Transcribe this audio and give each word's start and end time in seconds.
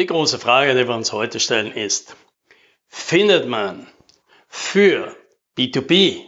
Die 0.00 0.06
große 0.06 0.38
Frage, 0.38 0.74
die 0.74 0.88
wir 0.88 0.94
uns 0.94 1.12
heute 1.12 1.40
stellen, 1.40 1.72
ist, 1.72 2.16
findet 2.88 3.46
man 3.46 3.86
für 4.48 5.14
B2B 5.58 6.22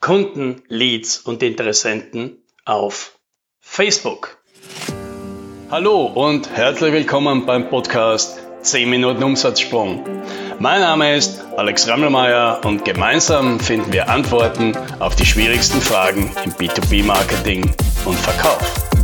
Kunden, 0.00 0.64
Leads 0.66 1.18
und 1.18 1.44
Interessenten 1.44 2.42
auf 2.64 3.16
Facebook? 3.60 4.42
Hallo 5.70 6.06
und 6.06 6.50
herzlich 6.50 6.92
willkommen 6.92 7.46
beim 7.46 7.70
Podcast 7.70 8.40
10 8.62 8.90
Minuten 8.90 9.22
Umsatzsprung. 9.22 10.04
Mein 10.58 10.80
Name 10.80 11.14
ist 11.14 11.44
Alex 11.56 11.86
Rammelmeier 11.86 12.60
und 12.64 12.84
gemeinsam 12.84 13.60
finden 13.60 13.92
wir 13.92 14.08
Antworten 14.08 14.76
auf 14.98 15.14
die 15.14 15.24
schwierigsten 15.24 15.80
Fragen 15.80 16.32
im 16.44 16.52
B2B-Marketing 16.54 17.62
und 18.04 18.18
Verkauf. 18.18 18.97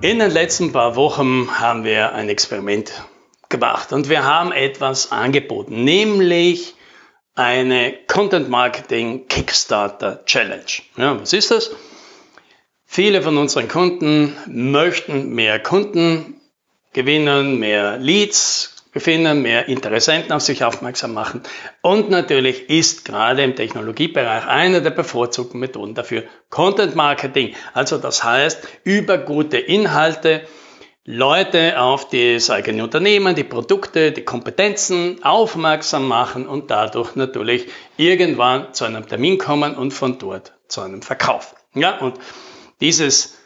In 0.00 0.20
den 0.20 0.30
letzten 0.30 0.70
paar 0.70 0.94
Wochen 0.94 1.58
haben 1.58 1.82
wir 1.82 2.12
ein 2.12 2.28
Experiment 2.28 2.92
gemacht 3.48 3.92
und 3.92 4.08
wir 4.08 4.22
haben 4.22 4.52
etwas 4.52 5.10
angeboten, 5.10 5.82
nämlich 5.82 6.74
eine 7.34 7.98
Content 8.06 8.48
Marketing 8.48 9.26
Kickstarter 9.26 10.24
Challenge. 10.24 10.62
Ja, 10.96 11.20
was 11.20 11.32
ist 11.32 11.50
das? 11.50 11.72
Viele 12.84 13.22
von 13.22 13.36
unseren 13.38 13.66
Kunden 13.66 14.36
möchten 14.46 15.34
mehr 15.34 15.58
Kunden 15.58 16.40
gewinnen, 16.92 17.58
mehr 17.58 17.98
Leads 17.98 18.77
finden, 18.94 19.42
mehr 19.42 19.68
Interessenten 19.68 20.32
auf 20.32 20.42
sich 20.42 20.64
aufmerksam 20.64 21.14
machen. 21.14 21.42
Und 21.82 22.10
natürlich 22.10 22.68
ist 22.70 23.04
gerade 23.04 23.42
im 23.42 23.56
Technologiebereich 23.56 24.46
eine 24.46 24.82
der 24.82 24.90
bevorzugten 24.90 25.60
Methoden 25.60 25.94
dafür 25.94 26.24
Content 26.50 26.94
Marketing. 26.94 27.54
Also 27.74 27.98
das 27.98 28.24
heißt, 28.24 28.66
über 28.84 29.18
gute 29.18 29.58
Inhalte 29.58 30.42
Leute 31.10 31.80
auf 31.80 32.10
das 32.10 32.50
eigene 32.50 32.84
Unternehmen, 32.84 33.34
die 33.34 33.42
Produkte, 33.42 34.12
die 34.12 34.26
Kompetenzen 34.26 35.24
aufmerksam 35.24 36.06
machen 36.06 36.46
und 36.46 36.70
dadurch 36.70 37.16
natürlich 37.16 37.68
irgendwann 37.96 38.74
zu 38.74 38.84
einem 38.84 39.08
Termin 39.08 39.38
kommen 39.38 39.74
und 39.74 39.92
von 39.92 40.18
dort 40.18 40.52
zu 40.68 40.82
einem 40.82 41.00
Verkauf. 41.00 41.54
Ja, 41.72 41.96
und 41.96 42.18
dieses 42.82 43.37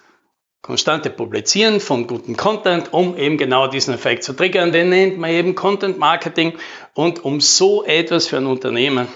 konstante 0.62 1.10
Publizieren 1.10 1.80
von 1.80 2.06
guten 2.06 2.36
Content, 2.36 2.92
um 2.92 3.16
eben 3.16 3.36
genau 3.36 3.66
diesen 3.66 3.94
Effekt 3.94 4.22
zu 4.22 4.32
triggern. 4.32 4.70
Den 4.70 4.90
nennt 4.90 5.18
man 5.18 5.30
eben 5.30 5.56
Content 5.56 5.98
Marketing. 5.98 6.56
Und 6.94 7.24
um 7.24 7.40
so 7.40 7.84
etwas 7.84 8.28
für 8.28 8.36
ein 8.36 8.46
Unternehmen 8.46 9.08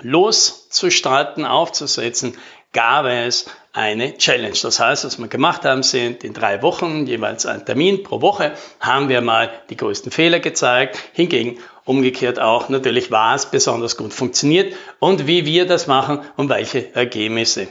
loszustarten, 0.00 1.44
aufzusetzen, 1.44 2.34
gab 2.72 3.04
es 3.04 3.46
eine 3.74 4.16
Challenge. 4.16 4.56
Das 4.60 4.80
heißt, 4.80 5.04
was 5.04 5.18
wir 5.18 5.28
gemacht 5.28 5.64
haben, 5.64 5.82
sind 5.82 6.24
in 6.24 6.32
drei 6.32 6.62
Wochen 6.62 7.06
jeweils 7.06 7.44
ein 7.44 7.66
Termin 7.66 8.02
pro 8.02 8.22
Woche, 8.22 8.54
haben 8.80 9.08
wir 9.10 9.20
mal 9.20 9.50
die 9.68 9.76
größten 9.76 10.10
Fehler 10.10 10.40
gezeigt. 10.40 10.98
Hingegen 11.12 11.58
umgekehrt 11.84 12.40
auch 12.40 12.70
natürlich, 12.70 13.10
was 13.10 13.50
besonders 13.50 13.96
gut 13.98 14.14
funktioniert 14.14 14.74
und 14.98 15.26
wie 15.26 15.44
wir 15.44 15.66
das 15.66 15.86
machen 15.86 16.22
und 16.36 16.48
welche 16.48 16.94
Ergebnisse 16.94 17.68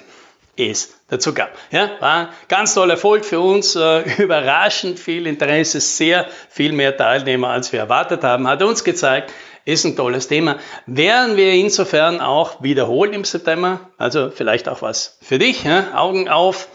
es 0.58 1.00
dazu 1.09 1.34
gab. 1.34 1.52
Ja, 1.72 1.92
war 2.00 2.30
ganz 2.48 2.73
toller 2.73 2.94
Erfolg 2.94 3.26
für 3.26 3.40
uns, 3.40 3.76
äh, 3.76 4.02
überraschend 4.23 5.00
viel 5.00 5.28
Interesse, 5.28 5.80
sehr 5.80 6.28
viel 6.50 6.72
mehr 6.72 6.95
Teilnehmer, 6.95 7.50
als 7.50 7.72
wir 7.72 7.80
erwartet 7.80 8.23
haben, 8.23 8.48
hat 8.48 8.62
uns 8.62 8.84
gezeigt, 8.84 9.32
ist 9.66 9.86
ein 9.86 9.95
tolles 9.95 10.28
Thema. 10.28 10.58
Werden 10.86 11.38
wir 11.38 11.54
insofern 11.54 12.20
auch 12.20 12.62
wiederholen 12.62 13.14
im 13.14 13.23
September, 13.23 13.80
also 13.98 14.30
vielleicht 14.30 14.68
auch 14.68 14.82
was 14.82 15.18
für 15.22 15.40
dich, 15.40 15.64
ja? 15.64 15.95
Augen 15.95 16.30
auf. 16.30 16.67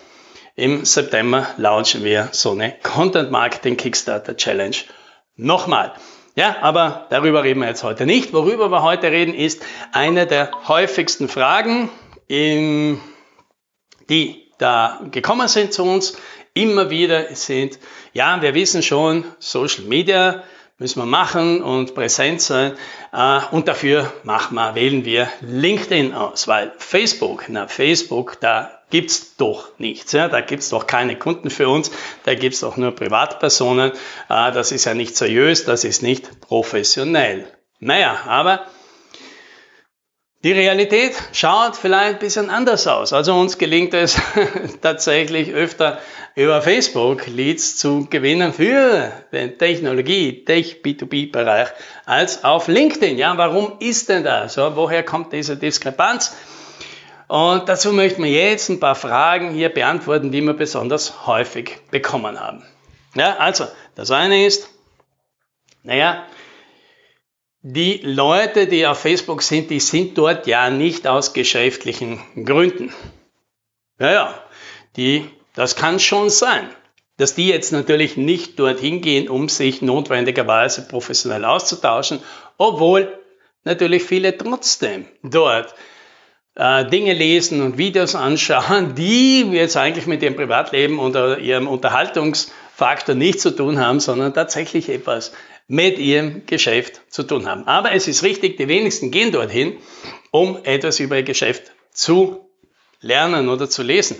Im 0.56 0.84
September 0.84 1.46
launchen 1.56 2.02
wir 2.02 2.30
so 2.32 2.50
eine 2.50 2.74
Content 2.82 3.30
Marketing 3.30 3.76
Kickstarter 3.76 4.36
Challenge 4.36 4.76
nochmal. 5.36 5.92
Ja, 6.34 6.56
aber 6.62 7.06
darüber 7.10 7.44
reden 7.44 7.60
wir 7.60 7.68
jetzt 7.68 7.84
heute 7.84 8.06
nicht. 8.06 8.32
Worüber 8.32 8.68
wir 8.70 8.82
heute 8.82 9.10
reden, 9.10 9.34
ist 9.34 9.64
eine 9.92 10.26
der 10.26 10.50
häufigsten 10.66 11.28
Fragen 11.28 11.90
im 12.26 13.00
die 14.08 14.48
da 14.58 15.00
gekommen 15.10 15.48
sind 15.48 15.72
zu 15.72 15.84
uns, 15.84 16.16
immer 16.54 16.90
wieder 16.90 17.34
sind, 17.34 17.78
ja, 18.12 18.42
wir 18.42 18.54
wissen 18.54 18.82
schon, 18.82 19.24
Social 19.38 19.84
Media 19.84 20.42
müssen 20.78 21.00
wir 21.00 21.06
machen 21.06 21.62
und 21.62 21.94
präsent 21.94 22.40
sein 22.40 22.72
äh, 23.12 23.40
und 23.50 23.68
dafür 23.68 24.12
machen 24.22 24.54
wir, 24.54 24.74
wählen 24.74 25.04
wir 25.04 25.28
LinkedIn 25.40 26.14
aus, 26.14 26.46
weil 26.48 26.72
Facebook, 26.78 27.44
na 27.48 27.66
Facebook, 27.66 28.38
da 28.40 28.70
gibt's 28.90 29.36
doch 29.36 29.78
nichts, 29.78 30.12
ja, 30.12 30.28
da 30.28 30.40
gibt's 30.40 30.70
doch 30.70 30.86
keine 30.86 31.18
Kunden 31.18 31.50
für 31.50 31.68
uns, 31.68 31.90
da 32.24 32.34
gibt's 32.34 32.60
doch 32.60 32.76
nur 32.76 32.92
Privatpersonen, 32.92 33.90
äh, 33.90 34.52
das 34.52 34.72
ist 34.72 34.84
ja 34.84 34.94
nicht 34.94 35.16
seriös, 35.16 35.64
das 35.64 35.84
ist 35.84 36.02
nicht 36.02 36.40
professionell. 36.40 37.46
Naja, 37.80 38.20
aber 38.26 38.66
die 40.44 40.52
Realität 40.52 41.14
schaut 41.32 41.76
vielleicht 41.76 42.14
ein 42.14 42.18
bisschen 42.20 42.50
anders 42.50 42.86
aus. 42.86 43.12
Also 43.12 43.34
uns 43.34 43.58
gelingt 43.58 43.92
es 43.92 44.20
tatsächlich 44.80 45.52
öfter 45.52 45.98
über 46.36 46.62
Facebook 46.62 47.26
Leads 47.26 47.76
zu 47.76 48.06
gewinnen 48.08 48.52
für 48.52 49.10
den 49.32 49.58
Technologie, 49.58 50.44
Tech 50.44 50.80
B2B-Bereich 50.84 51.68
als 52.06 52.44
auf 52.44 52.68
LinkedIn. 52.68 53.18
Ja, 53.18 53.36
warum 53.36 53.72
ist 53.80 54.08
denn 54.08 54.22
das? 54.22 54.54
So, 54.54 54.76
woher 54.76 55.02
kommt 55.02 55.32
diese 55.32 55.56
Diskrepanz? 55.56 56.36
Und 57.26 57.68
dazu 57.68 57.92
möchten 57.92 58.22
wir 58.22 58.30
jetzt 58.30 58.68
ein 58.68 58.80
paar 58.80 58.94
Fragen 58.94 59.50
hier 59.50 59.68
beantworten, 59.68 60.30
die 60.30 60.40
wir 60.40 60.54
besonders 60.54 61.26
häufig 61.26 61.78
bekommen 61.90 62.38
haben. 62.38 62.62
Ja, 63.14 63.36
also, 63.38 63.66
das 63.96 64.12
eine 64.12 64.46
ist, 64.46 64.68
naja, 65.82 66.24
die 67.70 68.00
Leute, 68.02 68.66
die 68.66 68.86
auf 68.86 68.98
Facebook 68.98 69.42
sind, 69.42 69.68
die 69.68 69.80
sind 69.80 70.16
dort 70.16 70.46
ja 70.46 70.70
nicht 70.70 71.06
aus 71.06 71.34
geschäftlichen 71.34 72.18
Gründen. 72.46 72.94
Ja, 73.98 74.10
ja, 74.10 74.44
die, 74.96 75.28
das 75.54 75.76
kann 75.76 76.00
schon 76.00 76.30
sein, 76.30 76.70
dass 77.18 77.34
die 77.34 77.48
jetzt 77.48 77.72
natürlich 77.72 78.16
nicht 78.16 78.58
dorthin 78.58 79.02
gehen, 79.02 79.28
um 79.28 79.50
sich 79.50 79.82
notwendigerweise 79.82 80.88
professionell 80.88 81.44
auszutauschen, 81.44 82.20
obwohl 82.56 83.18
natürlich 83.64 84.02
viele 84.02 84.38
trotzdem 84.38 85.04
dort 85.22 85.74
äh, 86.54 86.86
Dinge 86.86 87.12
lesen 87.12 87.60
und 87.60 87.76
Videos 87.76 88.14
anschauen, 88.14 88.94
die 88.94 89.42
jetzt 89.42 89.76
eigentlich 89.76 90.06
mit 90.06 90.22
ihrem 90.22 90.36
Privatleben 90.36 90.98
oder 90.98 91.38
ihrem 91.38 91.68
Unterhaltungsfaktor 91.68 93.14
nichts 93.14 93.42
zu 93.42 93.50
tun 93.50 93.78
haben, 93.78 94.00
sondern 94.00 94.32
tatsächlich 94.32 94.88
etwas 94.88 95.32
mit 95.68 95.98
ihrem 95.98 96.46
Geschäft 96.46 97.02
zu 97.10 97.22
tun 97.22 97.46
haben. 97.46 97.66
Aber 97.66 97.92
es 97.92 98.08
ist 98.08 98.22
richtig, 98.22 98.56
die 98.56 98.68
wenigsten 98.68 99.10
gehen 99.10 99.30
dorthin, 99.32 99.76
um 100.30 100.58
etwas 100.64 100.98
über 100.98 101.16
ihr 101.16 101.22
Geschäft 101.22 101.70
zu 101.92 102.48
lernen 103.00 103.48
oder 103.48 103.68
zu 103.68 103.82
lesen. 103.82 104.16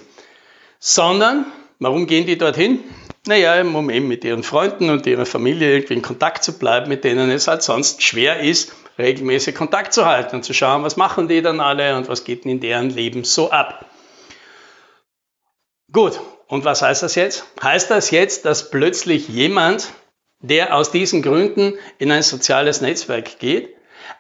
Sondern, 0.79 1.47
warum 1.79 2.07
gehen 2.07 2.27
die 2.27 2.39
dorthin? 2.39 2.85
Naja, 3.27 3.61
um 3.63 3.91
eben 3.91 4.09
mit 4.09 4.25
ihren 4.25 4.43
Freunden 4.43 4.91
und 4.91 5.07
ihrer 5.07 5.27
Familie 5.27 5.73
irgendwie 5.73 5.95
in 5.95 6.03
Kontakt 6.03 6.45
zu 6.45 6.59
bleiben, 6.59 6.89
mit 6.89 7.03
denen 7.05 7.31
es 7.31 7.49
halt 7.49 7.63
sonst 7.63 8.03
schwer 8.03 8.41
ist, 8.41 8.73
regelmäßig 8.99 9.55
Kontakt 9.55 9.93
zu 9.93 10.05
halten 10.05 10.37
und 10.37 10.45
zu 10.45 10.55
schauen, 10.55 10.83
was 10.83 10.97
machen 10.97 11.29
die 11.29 11.43
dann 11.43 11.61
alle 11.61 11.97
und 11.97 12.09
was 12.09 12.25
geht 12.25 12.45
in 12.45 12.61
deren 12.61 12.91
Leben 12.91 13.25
so 13.25 13.51
ab. 13.51 13.87
Gut, 15.91 16.21
und 16.47 16.65
was 16.65 16.83
heißt 16.83 17.03
das 17.03 17.15
jetzt? 17.15 17.45
Heißt 17.63 17.91
das 17.91 18.11
jetzt, 18.11 18.45
dass 18.45 18.71
plötzlich 18.71 19.29
jemand 19.29 19.89
der 20.41 20.75
aus 20.75 20.91
diesen 20.91 21.23
Gründen 21.23 21.75
in 21.99 22.11
ein 22.13 22.23
soziales 22.23 22.81
Netzwerk 22.81 23.39
geht, 23.39 23.75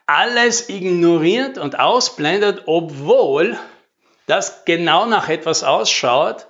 alles 0.06 0.68
ignoriert 0.68 1.58
und 1.58 1.78
ausblendet, 1.78 2.62
obwohl 2.66 3.58
das 4.26 4.64
genau 4.64 5.06
nach 5.06 5.28
etwas 5.28 5.64
ausschaut, 5.64 6.46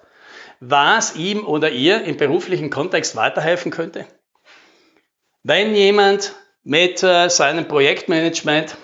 was 0.60 1.14
ihm 1.16 1.46
oder 1.46 1.70
ihr 1.70 2.02
im 2.02 2.16
beruflichen 2.16 2.70
Kontext 2.70 3.14
weiterhelfen 3.14 3.70
könnte. 3.70 4.06
Wenn 5.44 5.74
jemand 5.74 6.34
mit 6.64 7.02
äh, 7.02 7.28
seinem 7.28 7.68
Projektmanagement 7.68 8.76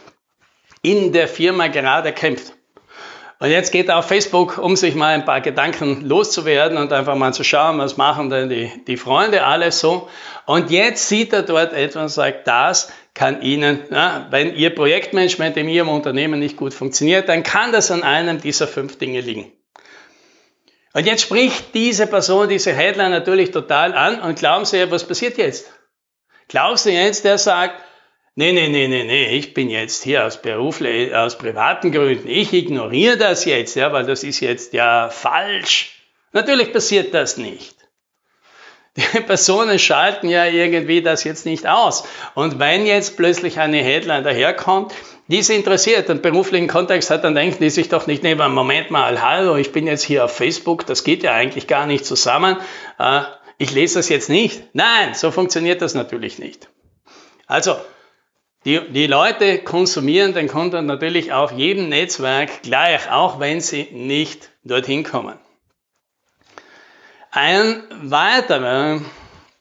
in 0.82 1.12
der 1.12 1.28
Firma 1.28 1.66
gerade 1.66 2.12
kämpft 2.12 2.52
und 3.40 3.50
jetzt 3.50 3.72
geht 3.72 3.88
er 3.88 3.98
auf 3.98 4.06
Facebook, 4.06 4.58
um 4.58 4.76
sich 4.76 4.94
mal 4.94 5.14
ein 5.14 5.24
paar 5.24 5.40
Gedanken 5.40 6.02
loszuwerden 6.02 6.78
und 6.78 6.92
einfach 6.92 7.16
mal 7.16 7.34
zu 7.34 7.42
schauen, 7.42 7.78
was 7.78 7.96
machen 7.96 8.30
denn 8.30 8.48
die, 8.48 8.70
die 8.86 8.96
Freunde 8.96 9.44
alles 9.44 9.80
so. 9.80 10.08
Und 10.46 10.70
jetzt 10.70 11.08
sieht 11.08 11.32
er 11.32 11.42
dort 11.42 11.72
etwas 11.72 12.02
und 12.02 12.08
sagt, 12.10 12.46
das 12.46 12.92
kann 13.12 13.42
Ihnen, 13.42 13.82
ja, 13.90 14.28
wenn 14.30 14.54
Ihr 14.54 14.74
Projektmanagement 14.74 15.56
in 15.56 15.68
Ihrem 15.68 15.88
Unternehmen 15.88 16.38
nicht 16.38 16.56
gut 16.56 16.74
funktioniert, 16.74 17.28
dann 17.28 17.42
kann 17.42 17.72
das 17.72 17.90
an 17.90 18.02
einem 18.02 18.40
dieser 18.40 18.68
fünf 18.68 18.98
Dinge 18.98 19.20
liegen. 19.20 19.52
Und 20.92 21.06
jetzt 21.06 21.22
spricht 21.22 21.74
diese 21.74 22.06
Person, 22.06 22.48
diese 22.48 22.72
Headline 22.72 23.10
natürlich 23.10 23.50
total 23.50 23.94
an 23.94 24.20
und 24.20 24.38
glauben 24.38 24.64
Sie, 24.64 24.90
was 24.92 25.06
passiert 25.06 25.38
jetzt? 25.38 25.66
Glauben 26.46 26.76
Sie 26.76 26.92
jetzt, 26.92 27.24
der 27.24 27.38
sagt, 27.38 27.82
nee, 28.34 28.52
nee, 28.52 28.68
nee, 28.68 28.88
nee, 28.88 29.04
nee, 29.04 29.36
ich 29.36 29.54
bin 29.54 29.70
jetzt 29.70 30.02
hier 30.02 30.24
aus, 30.24 30.40
beruflich, 30.40 31.14
aus 31.14 31.38
privaten 31.38 31.92
Gründen, 31.92 32.28
ich 32.28 32.52
ignoriere 32.52 33.16
das 33.16 33.44
jetzt, 33.44 33.76
ja, 33.76 33.92
weil 33.92 34.06
das 34.06 34.24
ist 34.24 34.40
jetzt 34.40 34.72
ja 34.72 35.08
falsch. 35.10 35.92
Natürlich 36.32 36.72
passiert 36.72 37.14
das 37.14 37.36
nicht. 37.36 37.76
Die 38.96 39.02
Personen 39.26 39.78
schalten 39.78 40.28
ja 40.28 40.46
irgendwie 40.46 41.02
das 41.02 41.24
jetzt 41.24 41.46
nicht 41.46 41.66
aus. 41.66 42.04
Und 42.34 42.58
wenn 42.58 42.86
jetzt 42.86 43.16
plötzlich 43.16 43.58
eine 43.58 43.82
Headline 43.82 44.24
daherkommt, 44.24 44.92
die 45.26 45.42
sie 45.42 45.54
interessiert, 45.54 46.10
einen 46.10 46.22
beruflichen 46.22 46.68
Kontext 46.68 47.10
hat, 47.10 47.24
dann 47.24 47.34
denken 47.34 47.62
die 47.62 47.70
sich 47.70 47.88
doch 47.88 48.06
nicht, 48.06 48.22
nee, 48.22 48.34
Moment 48.34 48.90
mal, 48.90 49.22
hallo, 49.22 49.56
ich 49.56 49.72
bin 49.72 49.86
jetzt 49.86 50.02
hier 50.02 50.24
auf 50.24 50.36
Facebook, 50.36 50.86
das 50.86 51.02
geht 51.02 51.22
ja 51.22 51.32
eigentlich 51.32 51.66
gar 51.66 51.86
nicht 51.86 52.04
zusammen, 52.04 52.58
äh, 52.98 53.22
ich 53.56 53.72
lese 53.72 53.98
das 53.98 54.08
jetzt 54.08 54.28
nicht. 54.28 54.62
Nein, 54.74 55.14
so 55.14 55.30
funktioniert 55.30 55.80
das 55.80 55.94
natürlich 55.94 56.38
nicht. 56.38 56.68
Also, 57.46 57.76
die, 58.64 58.80
die 58.90 59.06
Leute 59.06 59.58
konsumieren 59.58 60.32
den 60.32 60.48
Content 60.48 60.86
natürlich 60.86 61.32
auf 61.32 61.52
jedem 61.52 61.88
Netzwerk 61.88 62.62
gleich, 62.62 63.10
auch 63.10 63.40
wenn 63.40 63.60
sie 63.60 63.88
nicht 63.92 64.50
dorthin 64.64 65.04
kommen. 65.04 65.38
Ein 67.30 67.82
weiterer, 67.90 69.00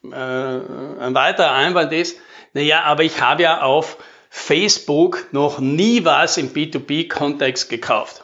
äh, 0.03 0.15
ein 0.15 1.15
weiterer 1.15 1.51
Einwand 1.51 1.91
ist, 1.91 2.17
naja, 2.53 2.83
aber 2.83 3.03
ich 3.03 3.19
habe 3.19 3.43
ja 3.43 3.61
auf 3.61 3.97
Facebook 4.29 5.27
noch 5.31 5.59
nie 5.59 6.05
was 6.05 6.37
im 6.37 6.53
B2B-Kontext 6.53 7.69
gekauft. 7.69 8.23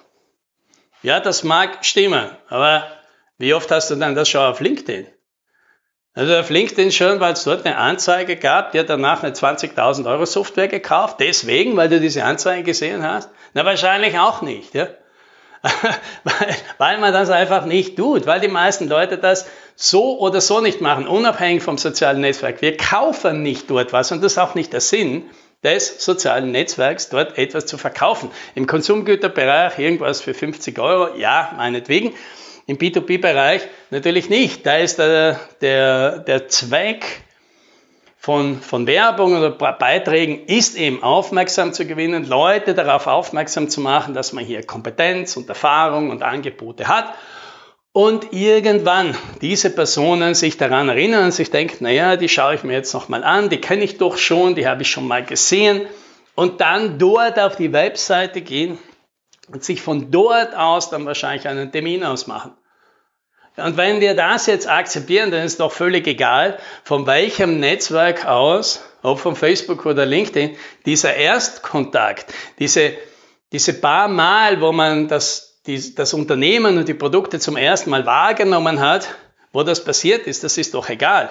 Ja, 1.01 1.19
das 1.19 1.43
mag 1.43 1.83
stimmen, 1.85 2.29
aber 2.47 2.87
wie 3.37 3.53
oft 3.53 3.71
hast 3.71 3.89
du 3.89 3.95
dann 3.95 4.15
das 4.15 4.29
schon 4.29 4.41
auf 4.41 4.59
LinkedIn? 4.59 5.07
Also 6.13 6.35
auf 6.35 6.49
LinkedIn 6.49 6.91
schon, 6.91 7.19
weil 7.19 7.33
es 7.33 7.43
dort 7.43 7.65
eine 7.65 7.77
Anzeige 7.77 8.35
gab, 8.35 8.71
die 8.71 8.79
hat 8.79 8.89
danach 8.89 9.23
eine 9.23 9.33
20.000 9.33 10.09
Euro 10.09 10.25
Software 10.25 10.67
gekauft, 10.67 11.17
deswegen, 11.19 11.77
weil 11.77 11.89
du 11.89 11.99
diese 11.99 12.23
Anzeige 12.23 12.63
gesehen 12.63 13.03
hast? 13.03 13.29
Na, 13.53 13.63
wahrscheinlich 13.63 14.17
auch 14.17 14.41
nicht, 14.41 14.73
ja 14.73 14.87
weil, 16.23 16.55
weil 16.77 16.97
man 16.99 17.13
das 17.13 17.29
einfach 17.29 17.65
nicht 17.65 17.97
tut, 17.97 18.25
weil 18.25 18.39
die 18.39 18.47
meisten 18.47 18.87
Leute 18.87 19.17
das 19.17 19.45
so 19.75 20.19
oder 20.19 20.41
so 20.41 20.61
nicht 20.61 20.81
machen, 20.81 21.07
unabhängig 21.07 21.63
vom 21.63 21.77
sozialen 21.77 22.21
Netzwerk. 22.21 22.61
Wir 22.61 22.77
kaufen 22.77 23.43
nicht 23.43 23.69
dort 23.69 23.91
was 23.91 24.11
und 24.11 24.23
das 24.23 24.33
ist 24.33 24.37
auch 24.37 24.55
nicht 24.55 24.71
der 24.71 24.81
Sinn 24.81 25.29
des 25.63 26.03
sozialen 26.03 26.51
Netzwerks, 26.51 27.09
dort 27.09 27.37
etwas 27.37 27.65
zu 27.65 27.77
verkaufen. 27.77 28.31
Im 28.55 28.67
Konsumgüterbereich 28.67 29.77
irgendwas 29.77 30.21
für 30.21 30.33
50 30.33 30.79
Euro, 30.79 31.17
ja, 31.17 31.51
meinetwegen. 31.57 32.13
Im 32.69 32.77
B2B-Bereich 32.77 33.63
natürlich 33.89 34.29
nicht. 34.29 34.63
Da 34.63 34.77
ist 34.77 34.99
der, 34.99 35.39
der, 35.59 36.19
der 36.19 36.49
Zweck 36.49 37.03
von, 38.15 38.61
von 38.61 38.85
Werbung 38.85 39.35
oder 39.35 39.49
Beiträgen 39.49 40.45
ist 40.45 40.77
eben 40.77 41.01
aufmerksam 41.01 41.73
zu 41.73 41.87
gewinnen, 41.87 42.27
Leute 42.27 42.75
darauf 42.75 43.07
aufmerksam 43.07 43.69
zu 43.69 43.81
machen, 43.81 44.13
dass 44.13 44.33
man 44.33 44.45
hier 44.45 44.61
Kompetenz 44.61 45.35
und 45.35 45.49
Erfahrung 45.49 46.11
und 46.11 46.21
Angebote 46.21 46.87
hat. 46.87 47.11
Und 47.91 48.33
irgendwann 48.33 49.17
diese 49.41 49.71
Personen 49.71 50.35
sich 50.35 50.57
daran 50.57 50.89
erinnern 50.89 51.25
und 51.25 51.31
sich 51.31 51.49
denken, 51.49 51.85
naja, 51.85 52.17
die 52.17 52.29
schaue 52.29 52.53
ich 52.53 52.63
mir 52.63 52.73
jetzt 52.73 52.93
nochmal 52.93 53.23
an, 53.23 53.49
die 53.49 53.59
kenne 53.59 53.83
ich 53.83 53.97
doch 53.97 54.19
schon, 54.19 54.53
die 54.53 54.67
habe 54.67 54.83
ich 54.83 54.91
schon 54.91 55.07
mal 55.07 55.25
gesehen. 55.25 55.87
Und 56.35 56.61
dann 56.61 56.99
dort 56.99 57.39
auf 57.39 57.55
die 57.55 57.73
Webseite 57.73 58.41
gehen 58.41 58.77
und 59.51 59.63
sich 59.63 59.81
von 59.81 60.11
dort 60.11 60.55
aus 60.55 60.89
dann 60.89 61.05
wahrscheinlich 61.05 61.47
einen 61.47 61.71
Termin 61.71 62.03
ausmachen. 62.03 62.53
Und 63.57 63.77
wenn 63.77 63.99
wir 63.99 64.15
das 64.15 64.45
jetzt 64.45 64.69
akzeptieren, 64.69 65.31
dann 65.31 65.43
ist 65.43 65.59
doch 65.59 65.71
völlig 65.71 66.07
egal, 66.07 66.59
von 66.83 67.05
welchem 67.05 67.59
Netzwerk 67.59 68.25
aus, 68.25 68.81
ob 69.01 69.19
von 69.19 69.35
Facebook 69.35 69.85
oder 69.85 70.05
LinkedIn, 70.05 70.55
dieser 70.85 71.15
Erstkontakt, 71.15 72.33
diese, 72.59 72.93
diese 73.51 73.73
paar 73.73 74.07
Mal, 74.07 74.61
wo 74.61 74.71
man 74.71 75.07
das, 75.07 75.61
die, 75.65 75.93
das 75.95 76.13
Unternehmen 76.13 76.77
und 76.77 76.87
die 76.87 76.93
Produkte 76.93 77.39
zum 77.39 77.57
ersten 77.57 77.89
Mal 77.89 78.05
wahrgenommen 78.05 78.79
hat, 78.79 79.07
wo 79.51 79.63
das 79.63 79.83
passiert 79.83 80.27
ist, 80.27 80.43
das 80.43 80.57
ist 80.57 80.73
doch 80.73 80.89
egal. 80.89 81.29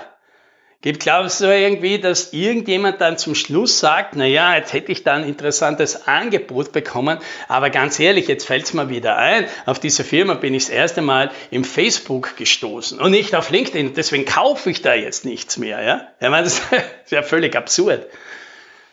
Gibt, 0.81 1.01
glaubst 1.01 1.41
du 1.41 1.47
irgendwie, 1.47 1.99
dass 1.99 2.33
irgendjemand 2.33 3.01
dann 3.01 3.19
zum 3.19 3.35
Schluss 3.35 3.81
sagt, 3.81 4.15
na 4.15 4.27
ja, 4.27 4.55
jetzt 4.55 4.73
hätte 4.73 4.93
ich 4.93 5.03
da 5.03 5.15
ein 5.15 5.25
interessantes 5.25 6.07
Angebot 6.07 6.71
bekommen, 6.71 7.19
aber 7.49 7.71
ganz 7.71 7.99
ehrlich, 7.99 8.29
jetzt 8.29 8.47
fällt 8.47 8.63
es 8.63 8.75
mir 8.75 8.89
wieder 8.89 9.17
ein, 9.17 9.49
auf 9.67 9.81
diese 9.81 10.05
Firma 10.05 10.35
bin 10.35 10.55
ich 10.55 10.67
das 10.67 10.71
erste 10.71 11.03
Mal 11.03 11.33
im 11.51 11.65
Facebook 11.65 12.37
gestoßen 12.37 13.01
und 13.01 13.11
nicht 13.11 13.35
auf 13.35 13.51
LinkedIn, 13.51 13.95
deswegen 13.95 14.25
kaufe 14.25 14.71
ich 14.71 14.81
da 14.81 14.95
jetzt 14.95 15.25
nichts 15.25 15.57
mehr, 15.57 15.83
ja? 15.83 16.07
Ich 16.21 16.29
meine, 16.29 16.45
das 16.45 16.61
ist 17.05 17.11
ja 17.11 17.25
völlig 17.25 17.57
absurd. 17.57 18.07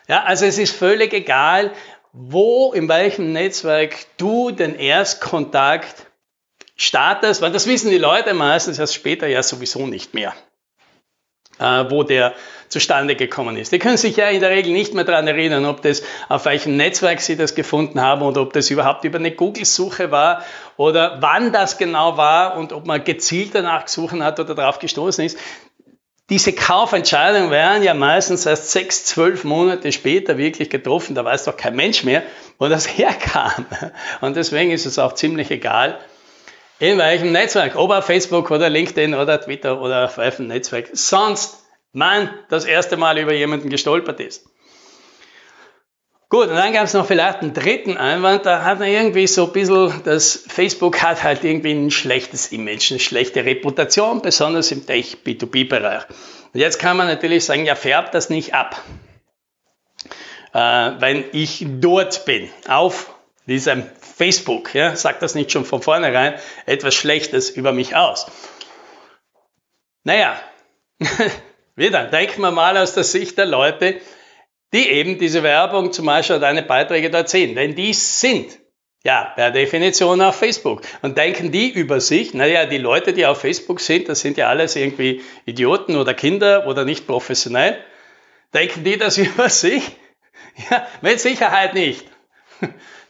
Ja, 0.07 0.23
also 0.23 0.45
es 0.45 0.57
ist 0.57 0.75
völlig 0.75 1.13
egal, 1.13 1.71
wo, 2.13 2.73
in 2.73 2.89
welchem 2.89 3.31
Netzwerk 3.31 4.07
du 4.17 4.49
den 4.49 4.73
Erstkontakt 4.73 6.07
startest, 6.75 7.43
weil 7.43 7.51
das 7.51 7.67
wissen 7.67 7.91
die 7.91 7.99
Leute 7.99 8.33
meistens 8.33 8.79
erst 8.79 8.95
später 8.95 9.27
ja 9.27 9.43
sowieso 9.43 9.85
nicht 9.85 10.15
mehr 10.15 10.33
wo 11.59 12.03
der 12.03 12.33
zustande 12.69 13.15
gekommen 13.15 13.57
ist. 13.57 13.71
Die 13.71 13.79
können 13.79 13.97
sich 13.97 14.17
ja 14.17 14.27
in 14.27 14.41
der 14.41 14.49
Regel 14.49 14.73
nicht 14.73 14.93
mehr 14.93 15.03
daran 15.03 15.27
erinnern, 15.27 15.65
ob 15.65 15.81
das 15.81 16.03
auf 16.29 16.45
welchem 16.45 16.75
Netzwerk 16.75 17.21
sie 17.21 17.37
das 17.37 17.55
gefunden 17.55 18.01
haben 18.01 18.21
oder 18.21 18.41
ob 18.41 18.53
das 18.53 18.69
überhaupt 18.69 19.03
über 19.05 19.17
eine 19.17 19.31
Google-Suche 19.31 20.11
war 20.11 20.43
oder 20.75 21.17
wann 21.21 21.51
das 21.51 21.77
genau 21.77 22.17
war 22.17 22.57
und 22.57 22.73
ob 22.73 22.85
man 22.85 23.03
gezielt 23.03 23.53
danach 23.53 23.85
gesucht 23.85 24.19
hat 24.19 24.39
oder 24.39 24.55
darauf 24.55 24.79
gestoßen 24.79 25.23
ist. 25.23 25.37
Diese 26.29 26.53
Kaufentscheidungen 26.53 27.51
werden 27.51 27.83
ja 27.83 27.93
meistens 27.93 28.47
erst 28.47 28.71
sechs, 28.71 29.05
zwölf 29.05 29.43
Monate 29.43 29.91
später 29.91 30.39
wirklich 30.39 30.71
getroffen. 30.71 31.13
Da 31.13 31.23
weiß 31.23 31.43
doch 31.43 31.55
kein 31.55 31.75
Mensch 31.75 32.03
mehr, 32.03 32.23
wo 32.57 32.67
das 32.67 32.87
herkam. 32.97 33.65
Und 34.21 34.35
deswegen 34.35 34.71
ist 34.71 34.87
es 34.87 34.97
auch 34.97 35.13
ziemlich 35.13 35.51
egal, 35.51 35.99
in 36.79 36.97
welchem 36.97 37.31
Netzwerk, 37.31 37.75
ob 37.75 37.91
auf 37.91 38.05
Facebook 38.05 38.51
oder 38.51 38.69
LinkedIn 38.69 39.13
oder 39.13 39.39
Twitter 39.39 39.81
oder 39.81 40.05
auf 40.05 40.17
welchem 40.17 40.47
Netzwerk 40.47 40.89
sonst 40.93 41.63
man 41.93 42.29
das 42.49 42.65
erste 42.65 42.97
Mal 42.97 43.17
über 43.17 43.33
jemanden 43.33 43.69
gestolpert 43.69 44.19
ist. 44.19 44.45
Gut, 46.27 46.49
und 46.49 46.55
dann 46.55 46.73
gab 46.73 46.83
es 46.83 46.93
noch 46.93 47.05
vielleicht 47.05 47.41
einen 47.41 47.53
dritten 47.53 47.97
Einwand, 47.97 48.45
da 48.45 48.63
hat 48.63 48.79
man 48.79 48.89
irgendwie 48.89 49.27
so 49.27 49.45
ein 49.45 49.53
bisschen, 49.53 50.01
das 50.03 50.43
Facebook 50.47 51.01
hat 51.01 51.23
halt 51.23 51.43
irgendwie 51.43 51.71
ein 51.71 51.91
schlechtes 51.91 52.51
Image, 52.51 52.91
eine 52.91 52.99
schlechte 52.99 53.45
Reputation, 53.45 54.21
besonders 54.21 54.71
im 54.71 54.85
Tech-B2B-Bereich. 54.85 56.03
Und 56.53 56.59
jetzt 56.59 56.79
kann 56.79 56.97
man 56.97 57.07
natürlich 57.07 57.45
sagen, 57.45 57.65
ja, 57.65 57.75
färbt 57.75 58.13
das 58.13 58.29
nicht 58.29 58.53
ab. 58.53 58.81
Äh, 60.53 60.91
wenn 60.99 61.23
ich 61.31 61.65
dort 61.79 62.25
bin, 62.25 62.49
auf 62.67 63.14
diesem 63.47 63.83
Facebook, 63.99 64.73
ja, 64.73 64.95
sagt 64.95 65.21
das 65.21 65.35
nicht 65.35 65.51
schon 65.51 65.65
von 65.65 65.81
vornherein 65.81 66.35
etwas 66.65 66.95
Schlechtes 66.95 67.49
über 67.49 67.71
mich 67.71 67.95
aus. 67.95 68.25
Naja, 70.03 70.39
wieder, 71.75 72.05
denken 72.05 72.41
wir 72.41 72.51
mal 72.51 72.77
aus 72.77 72.93
der 72.93 73.03
Sicht 73.03 73.37
der 73.37 73.45
Leute, 73.45 73.99
die 74.73 74.89
eben 74.89 75.17
diese 75.17 75.43
Werbung 75.43 75.91
zum 75.93 76.05
Beispiel 76.05 76.39
deine 76.39 76.63
Beiträge 76.63 77.09
dort 77.09 77.29
sehen. 77.29 77.55
Denn 77.55 77.75
die 77.75 77.93
sind 77.93 78.59
ja 79.05 79.31
per 79.35 79.51
Definition 79.51 80.21
auf 80.21 80.35
Facebook. 80.35 80.81
Und 81.01 81.17
denken 81.17 81.51
die 81.51 81.69
über 81.69 82.01
sich, 82.01 82.33
naja, 82.33 82.65
die 82.65 82.79
Leute, 82.79 83.13
die 83.13 83.25
auf 83.25 83.39
Facebook 83.39 83.79
sind, 83.79 84.09
das 84.09 84.19
sind 84.19 84.37
ja 84.37 84.49
alles 84.49 84.75
irgendwie 84.75 85.21
Idioten 85.45 85.95
oder 85.95 86.13
Kinder 86.13 86.67
oder 86.67 86.83
nicht 86.83 87.07
professionell. 87.07 87.77
Denken 88.53 88.83
die 88.83 88.97
das 88.97 89.17
über 89.19 89.49
sich? 89.49 89.83
Ja, 90.69 90.87
mit 91.01 91.19
Sicherheit 91.19 91.73
nicht. 91.73 92.05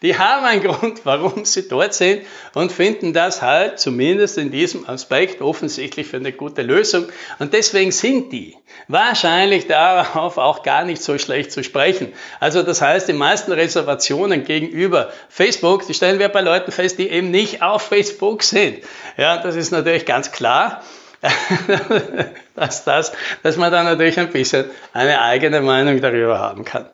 Die 0.02 0.18
haben 0.18 0.46
einen 0.46 0.62
Grund, 0.62 1.02
warum 1.06 1.46
sie 1.46 1.68
dort 1.68 1.94
sind 1.94 2.24
und 2.54 2.72
finden 2.72 3.14
das 3.14 3.42
halt 3.42 3.80
zumindest 3.80 4.38
in 4.38 4.52
diesem 4.52 4.88
Aspekt 4.88 5.42
offensichtlich 5.42 6.08
für 6.08 6.18
eine 6.18 6.32
gute 6.32 6.62
Lösung. 6.62 7.06
Und 7.40 7.54
deswegen 7.54 7.92
sind 7.92 8.32
die 8.32 8.56
wahrscheinlich 8.88 9.68
darauf 9.68 10.38
auch 10.38 10.64
gar 10.64 10.84
nicht 10.84 11.02
so 11.02 11.18
schlecht 11.18 11.52
zu 11.52 11.64
sprechen. 11.64 12.14
Also 12.40 12.64
das 12.64 12.82
heißt, 12.82 13.08
die 13.08 13.14
meisten 13.14 13.52
Reservationen 13.52 14.44
gegenüber 14.44 15.12
Facebook, 15.30 15.86
die 15.88 15.94
stellen 15.94 16.20
wir 16.20 16.30
bei 16.30 16.42
Leuten 16.42 16.72
fest, 16.72 17.00
die 17.00 17.10
eben 17.10 17.32
nicht 17.32 17.62
auf 17.62 17.82
Facebook 17.82 18.44
sind. 18.44 18.80
Ja, 19.18 19.38
das 19.38 19.56
ist 19.56 19.72
natürlich 19.72 20.06
ganz 20.06 20.32
klar. 20.32 20.84
dass, 22.56 22.84
das, 22.84 23.12
dass 23.42 23.58
man 23.58 23.72
da 23.72 23.84
natürlich 23.84 24.20
ein 24.20 24.32
bisschen 24.32 24.66
eine 24.94 25.22
eigene 25.22 25.62
Meinung 25.62 26.00
darüber 26.02 26.40
haben 26.40 26.66
kann. 26.66 26.90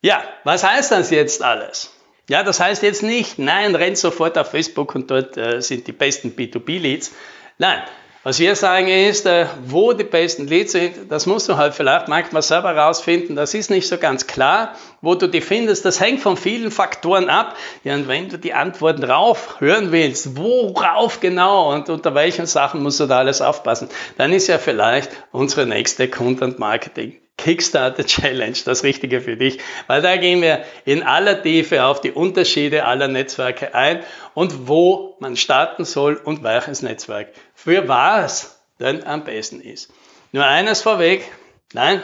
Ja, 0.00 0.22
was 0.44 0.62
heißt 0.62 0.92
das 0.92 1.10
jetzt 1.10 1.42
alles? 1.42 1.92
Ja, 2.28 2.44
das 2.44 2.60
heißt 2.60 2.82
jetzt 2.82 3.02
nicht, 3.02 3.38
nein, 3.38 3.74
rennt 3.74 3.98
sofort 3.98 4.38
auf 4.38 4.50
Facebook 4.50 4.94
und 4.94 5.10
dort 5.10 5.36
äh, 5.36 5.60
sind 5.60 5.88
die 5.88 5.92
besten 5.92 6.36
B2B-Leads. 6.36 7.10
Nein, 7.56 7.82
was 8.22 8.38
wir 8.38 8.54
sagen 8.54 8.86
ist, 8.86 9.26
äh, 9.26 9.46
wo 9.64 9.92
die 9.94 10.04
besten 10.04 10.46
Leads 10.46 10.72
sind, 10.72 11.10
das 11.10 11.26
musst 11.26 11.48
du 11.48 11.56
halt 11.56 11.74
vielleicht 11.74 12.06
manchmal 12.06 12.42
selber 12.42 12.76
rausfinden. 12.76 13.34
Das 13.34 13.54
ist 13.54 13.70
nicht 13.70 13.88
so 13.88 13.98
ganz 13.98 14.28
klar, 14.28 14.74
wo 15.00 15.16
du 15.16 15.26
die 15.26 15.40
findest. 15.40 15.84
Das 15.84 16.00
hängt 16.00 16.20
von 16.20 16.36
vielen 16.36 16.70
Faktoren 16.70 17.28
ab. 17.28 17.56
Ja, 17.82 17.94
und 17.94 18.06
wenn 18.06 18.28
du 18.28 18.38
die 18.38 18.54
Antworten 18.54 19.00
drauf 19.00 19.56
hören 19.58 19.90
willst, 19.90 20.36
worauf 20.36 21.18
genau 21.18 21.72
und 21.72 21.88
unter 21.88 22.14
welchen 22.14 22.46
Sachen 22.46 22.84
musst 22.84 23.00
du 23.00 23.06
da 23.06 23.18
alles 23.18 23.40
aufpassen, 23.40 23.88
dann 24.16 24.32
ist 24.32 24.46
ja 24.46 24.58
vielleicht 24.58 25.10
unsere 25.32 25.66
nächste 25.66 26.08
Content 26.08 26.60
Marketing 26.60 27.18
Kickstarter 27.38 28.04
Challenge 28.04 28.58
das 28.64 28.82
Richtige 28.82 29.22
für 29.22 29.36
dich, 29.36 29.58
weil 29.86 30.02
da 30.02 30.16
gehen 30.16 30.42
wir 30.42 30.64
in 30.84 31.02
aller 31.02 31.42
Tiefe 31.42 31.84
auf 31.84 32.02
die 32.02 32.10
Unterschiede 32.10 32.84
aller 32.84 33.08
Netzwerke 33.08 33.74
ein 33.74 34.02
und 34.34 34.68
wo 34.68 35.16
man 35.20 35.36
starten 35.36 35.86
soll 35.86 36.16
und 36.16 36.42
welches 36.42 36.82
Netzwerk 36.82 37.28
für 37.54 37.88
was 37.88 38.60
denn 38.78 39.04
am 39.04 39.24
besten 39.24 39.60
ist. 39.60 39.90
Nur 40.32 40.44
eines 40.44 40.82
vorweg, 40.82 41.24
nein, 41.72 42.02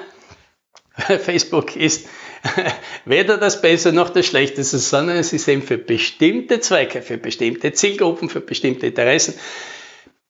Facebook 0.96 1.76
ist 1.76 2.08
weder 3.04 3.36
das 3.36 3.60
Beste 3.60 3.92
noch 3.92 4.10
das 4.10 4.26
Schlechteste, 4.26 4.78
sondern 4.78 5.16
es 5.16 5.32
ist 5.32 5.48
eben 5.48 5.62
für 5.62 5.78
bestimmte 5.78 6.60
Zwecke, 6.60 7.02
für 7.02 7.18
bestimmte 7.18 7.72
Zielgruppen, 7.72 8.28
für 8.28 8.40
bestimmte 8.40 8.86
Interessen 8.86 9.34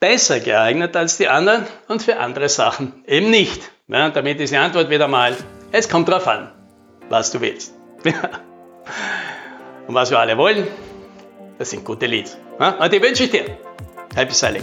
besser 0.00 0.40
geeignet 0.40 0.96
als 0.96 1.16
die 1.16 1.28
anderen 1.28 1.66
und 1.88 2.02
für 2.02 2.18
andere 2.18 2.48
Sachen 2.48 3.04
eben 3.06 3.30
nicht. 3.30 3.70
Ja, 3.86 4.08
damit 4.08 4.40
ist 4.40 4.50
die 4.50 4.56
Antwort 4.56 4.88
wieder 4.88 5.08
mal, 5.08 5.36
es 5.70 5.90
kommt 5.90 6.08
drauf 6.08 6.26
an, 6.26 6.50
was 7.10 7.30
du 7.30 7.40
willst. 7.42 7.74
und 9.86 9.94
was 9.94 10.10
wir 10.10 10.18
alle 10.18 10.38
wollen, 10.38 10.66
das 11.58 11.68
sind 11.68 11.84
gute 11.84 12.06
Leads. 12.06 12.38
Und 12.58 12.92
die 12.92 13.02
wünsche 13.02 13.24
ich 13.24 13.30
dir. 13.30 13.58
Happy 14.14 14.32
Sailing. 14.32 14.62